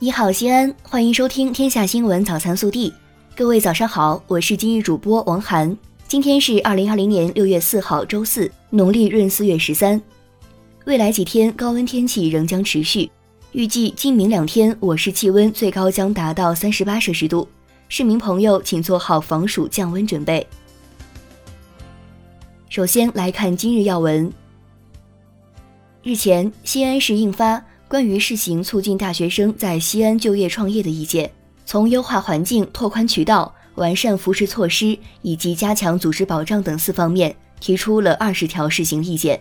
[0.00, 2.90] 你好，西安，欢迎收听《天下新闻早餐速递》。
[3.36, 5.74] 各位早上好，我是今日主播王涵。
[6.08, 10.02] 今天是二零二零年六月四号，周四，农历闰四月十三。
[10.84, 13.08] 未来几天高温天气仍将持续，
[13.52, 17.48] 预计今明两天我市气温最高将达到三十八摄氏度，
[17.88, 20.44] 市民朋友请做好防暑降温准备。
[22.68, 24.30] 首先来看今日要闻。
[26.02, 31.30] 日前，西安市印发关于试行促进大学生在西安就业创业的意见，
[31.64, 39.40] 从优化环境、拓宽渠道、完善扶持措施以及加强组织保障等四方面，提出了二十条试行意见。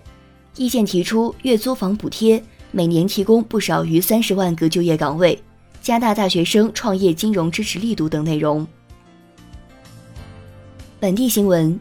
[0.56, 5.42] 意见提出，月租房补贴每年提供不少于三十万个就业岗位，
[5.82, 8.68] 加大大学生创业金融支持力度等内容。
[11.00, 11.80] 本地新闻：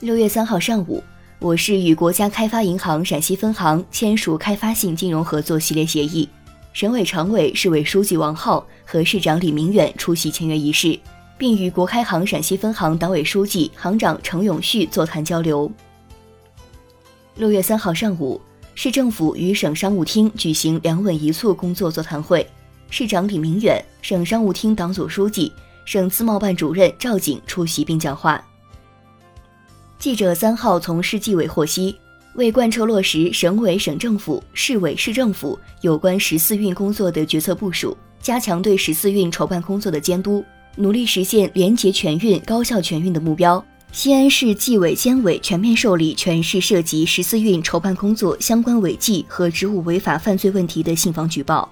[0.00, 1.02] 六月三号上午。
[1.42, 6.28] 我市与国家开发银行陕西分行签署开发性金融合作系列协议，
[6.72, 10.96] 省委常委、市委书记王浩和市长李明远出席签约仪式，
[11.36, 15.68] 并与国开行陕西分行党委书记、行长程永旭座谈交流。
[17.34, 18.40] 六月三号上午，
[18.76, 22.48] 市政府与省商务厅举行“两稳一促”工作座谈会，
[22.88, 25.52] 市长李明远、省商务厅党组书记、
[25.86, 28.40] 省自贸办主任赵景出席并讲话。
[30.02, 31.96] 记者三号从市纪委获悉，
[32.34, 40.44] 为贯彻落实省委省政府、市委市政府有关十四运工作的决策部署，加强对十四运筹办工作的监督，
[40.74, 51.70] 努力实现廉洁全运、高效全运的目标，西安市纪委监委全面受理全市涉及十四运筹办工作相关违纪和职务违法犯罪问题的信访举报。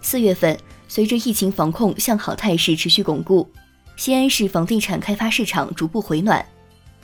[0.00, 3.46] 四月份，随着疫情防控向好态势持续巩固，
[3.94, 6.42] 西安市房地产开发市场逐步回暖。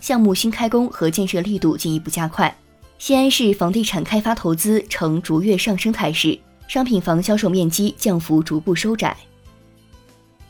[0.02, 2.52] 项目新开工和建设力度进一步加快，
[2.98, 6.36] 西安市房地产开发投资呈逐月上升态势，
[6.66, 9.16] 商品房销售面积降幅逐步收窄。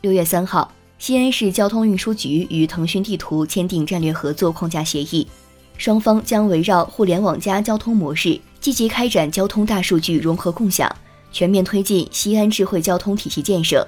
[0.01, 5.29] 六月三号，西安市交通运输局与腾讯地图签订战略合作框架协议，
[5.77, 10.91] 双方将围绕互联网加交通模式，积极开展交通大数据融合共享，
[11.31, 13.87] 全面推进西安智慧交通体系建设，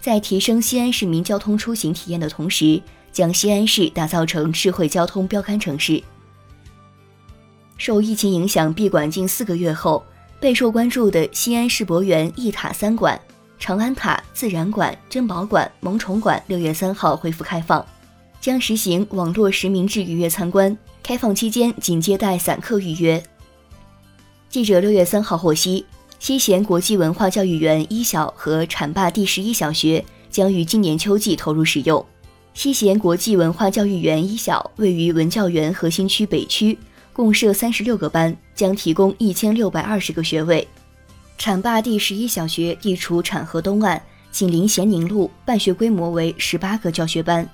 [0.00, 2.80] 在提升西安市民交通出行体验的同时。
[3.12, 6.02] 将西安市打造成智慧交通标杆城市。
[7.76, 10.04] 受疫情影响闭馆近四个月后，
[10.40, 13.20] 备受关注的西安世博园一塔三馆、
[13.58, 17.84] 长安塔、自然馆、珍宝馆、萌宠馆六月三号恢复开放，
[18.40, 23.22] 将实行网络实名制预约参观，开放期间仅接待散客预约。
[24.48, 25.84] 记者六月三号获悉，
[26.18, 32.04] 西咸国际文化教育园一小和浐灞第十一小学将于今年秋季投入使用。
[32.54, 36.78] 西咸国际文化教育园一小位于文教园核心区北区，
[37.12, 40.66] 共设三十六个班，将提供一千六百二十个学位。
[41.38, 47.48] 浐灞第十一小学地处浐河东岸，紧邻咸宁路，办学规模为十八个教学班。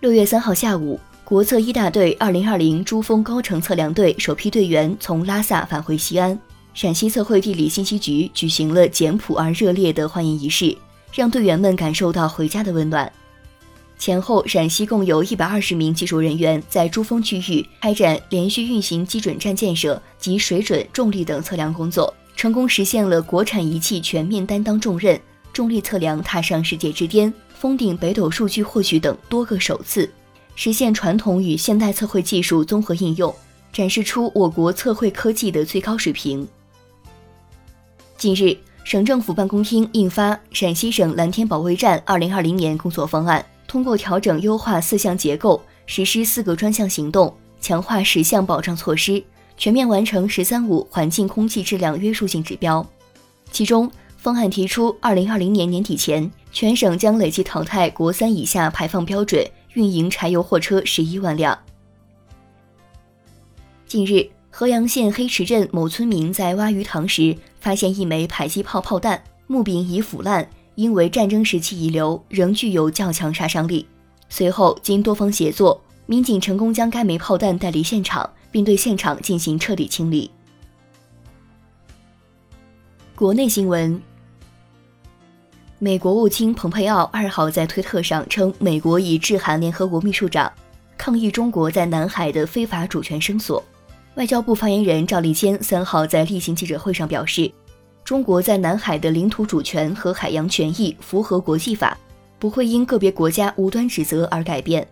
[0.00, 6.38] 六月三号下午，国测一大队二零二零珠峰高程测量队首批队员从拉萨返回西安，
[6.74, 10.74] 陕西测绘地理信息局举行了简朴而热烈的欢迎仪式。
[11.12, 13.10] 让队员们感受到回家的温暖。
[13.98, 25.20] 前后，陕西共有一百二十名技术人员在珠峰区域开展连续运行基准站建设及水准、重力等测量工作，成功实现了国产仪器全面担当重任、
[25.52, 30.08] 重力测量踏上世界之巅、封顶北斗数据获取等多个首次，
[30.54, 33.34] 实现传统与现代测绘技术综合应用，
[33.72, 36.46] 展示出我国测绘科技的最高水平。
[38.16, 38.56] 近日。
[38.88, 43.38] 省政府办公厅印发《陕西省蓝天保卫战二零二零年工作方案》，
[43.70, 49.22] 通过调整优化四项结构，实施四个专项行动，强化十项保障措施，
[49.58, 52.82] 全面完成“十三五”环境空气质量约束性指标。
[53.50, 61.58] 其中，方案提出，二零二零年年底前，全省将累计淘汰国三以下排放标准运营柴油货车十一万辆。
[63.86, 64.30] 近日。
[64.50, 73.86] 合阳县黑池镇某村民在挖鱼塘时，发现一枚迫击炮炮弹，木柄已腐烂，因为战争时期遗留，仍具有较强杀伤力。
[74.28, 80.30] 随后经多方协作，民警成功将该枚炮弹带离现场，并对现场进行彻底清理。
[83.14, 84.00] 国内新闻：
[85.78, 90.52] 美国务卿蓬佩奥二号在推特上称，美国已致函联合国秘书长，
[90.96, 93.62] 抗议中国在南海的非法主权声索。
[94.18, 97.48] 外交部发言人赵立坚三号在例行记者会上表示，
[98.02, 101.96] 中国在南海的领土主权和海洋权益符合国际法，
[102.36, 104.84] 不会因个别国家无端指责而改变。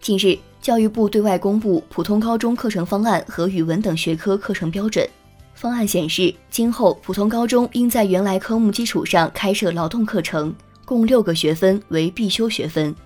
[0.00, 5.06] 近日，教育部对外公布普通高中课程方案和语文等学科课程标准，
[5.52, 10.54] 方案显示，今后普通高中应在原来科目基础上开设劳动课程，
[10.86, 12.96] 共六个学分为必修学分。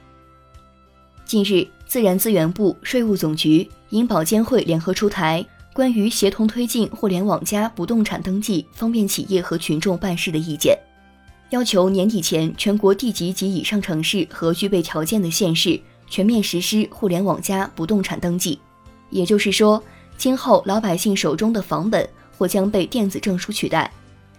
[1.24, 10.78] 近日，自然资源部、税务总局、银保监会联合出台关于协同推进“互联网加”不动产登记，方便企业和群众办事的意见，
[11.50, 18.58] 要求年底前全国地级及以上城市和具备条件的县市全面实施“互联网加”不动产登记。
[19.10, 19.82] 也就是说，
[20.16, 22.08] 今后老百姓手中的房本。
[22.36, 23.88] 或将被电子证书取代。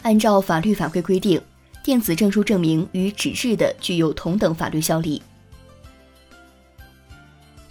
[0.02, 1.42] 按照法律法规规定，
[1.82, 5.24] 电子证书证明与纸质的具有同等法律效力。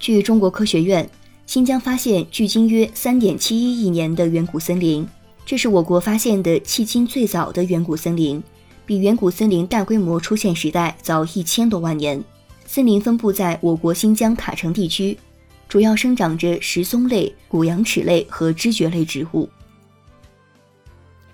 [0.04, 1.08] 据中国科学院，
[1.46, 5.08] 新疆发现距今约三点七一亿年的远古森林，
[5.46, 8.42] 这是我国发现的迄今最早的远古森林，
[8.84, 12.22] 比远古森林大规模出现时代早一千多万年。
[12.66, 15.16] 森林分布在我国新疆塔城地区，
[15.70, 19.48] 主要生长着石松类、古羊齿类和知蕨类植物。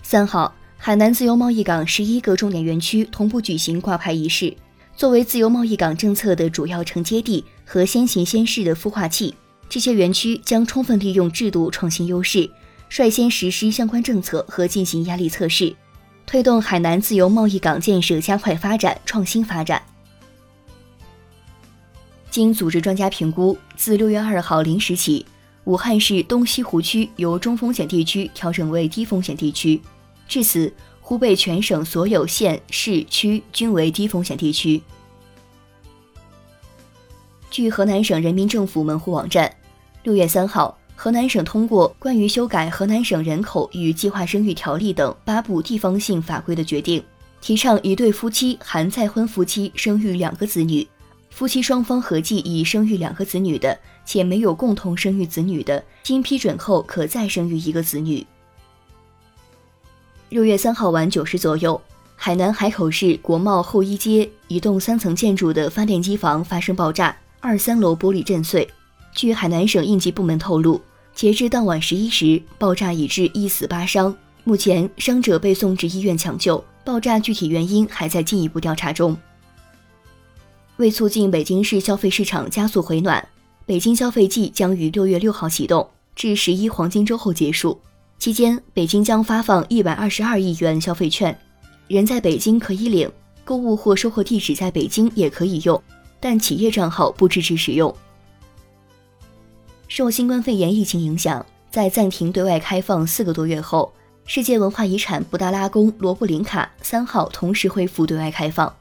[0.05, 4.57] 三号，海南自由贸易港十一个重点园区同步举行挂牌仪式。
[4.97, 9.33] 作为自由贸易港政策的主要承接地和先行先试的孵化器，
[9.69, 12.51] 这些园区将充分利用制度创新优势，
[12.89, 15.73] 率先实施相关政策和进行压力测试，
[16.27, 19.81] 推动海南自由贸易港建设加快发展、创新发展。
[22.29, 25.25] 经组织专家评估，自六月二号零时起，
[25.63, 29.81] 武汉市东西湖区由中风险地区调整为低风险地区。
[30.27, 34.83] 至此，湖北全省所有县市区均为低风险地区。
[37.51, 39.53] 据河南省人民政府门户网站，
[40.05, 47.03] 六月三号，河南省通过关于修改《河南省人口与计划生育条例》等八部地方性法规的决定，
[47.41, 50.87] 提倡一对夫妻含再婚夫妻生育两个子女，
[51.31, 58.25] 夫妻双方合计已生育两个子女的，且没有共同生育子女的，经批准后可再生育一个子女。
[60.29, 61.81] 六月三号晚九时左右，
[62.15, 68.69] 海南海口市国贸后一街一栋三层建筑的发电机房发生爆炸，二三楼玻璃震碎。
[69.13, 70.81] 据海南省应急部门透露，
[71.15, 74.15] 截至当晚十一时，爆炸已致一死八伤，
[74.45, 79.17] 目前伤者被送至医院抢救，爆炸具体原因还在进一步调查中。
[80.77, 83.27] 为促进北京市消费市场加速回暖，
[83.67, 87.81] 北京消费季将于六月六号启动，至十一黄金周后结束。
[88.19, 91.37] 期间，北京将发放一百二十二亿元消费券，
[91.89, 93.11] 人在北京可以领，
[93.45, 95.83] 购物或收货地址在北京也可以用，
[96.21, 97.93] 但企业账号不支持使用。
[99.89, 103.93] 受新冠肺炎疫情影响，在暂停对外开放四个多月后，
[104.25, 108.73] 世界文化遗产布达拉宫罗布林卡三号同时恢复对外开放。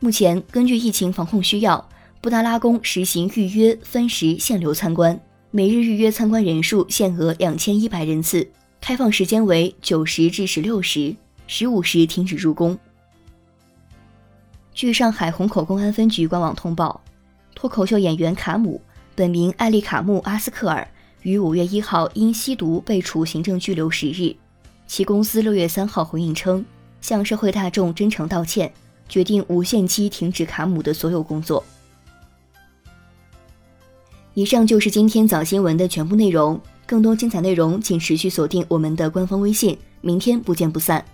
[0.00, 1.88] 目前，根据疫情防控需要，
[2.20, 5.18] 布达拉宫实行预约、分时、限流参观，
[5.50, 8.46] 每日预约参观人数限额两千一百人次。
[8.80, 11.14] 开放时间为九时至十六时，
[11.46, 12.78] 十五时停止入宫。
[14.80, 17.02] 据上海虹口公安分局官网通报，
[17.54, 18.80] 脱口秀演员卡姆
[19.14, 20.88] （本名艾丽卡穆·阿斯克尔）
[21.20, 24.34] 于五月一号因吸毒被处行政拘留十日。
[24.86, 26.64] 其公司六月三号回应称，
[27.02, 28.72] 向社会大众真诚道歉，
[29.06, 31.62] 决定无限期停止卡姆的所有工作。
[34.32, 36.58] 以上就是今天早新闻的全部内容。
[36.86, 39.76] 更多精彩内容，请持续锁定我们的官方微信。
[40.00, 41.04] 明天不见不散。